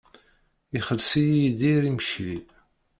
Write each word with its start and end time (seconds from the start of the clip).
Ixelleṣ-iyi 0.77 1.37
Yidir 1.43 1.83
imekli. 1.89 2.35